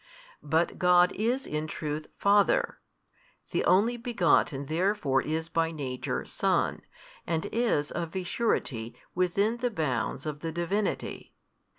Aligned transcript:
But 0.41 0.79
God 0.79 1.11
is 1.11 1.45
in 1.45 1.67
truth 1.67 2.07
Father: 2.17 2.79
the 3.51 3.63
Only 3.65 3.97
Begotten 3.97 4.65
therefore 4.65 5.21
is 5.21 5.47
by 5.47 5.69
Nature 5.69 6.25
Son, 6.25 6.81
and 7.27 7.45
is 7.51 7.91
of 7.91 8.15
a 8.15 8.23
surety 8.23 8.95
within 9.13 9.57
the 9.57 9.69
bounds 9.69 10.25
of 10.25 10.39
the 10.39 10.51
Divinity. 10.51 11.35